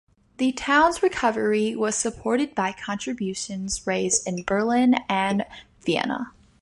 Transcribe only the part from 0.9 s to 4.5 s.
recovery was supported by contributions raised in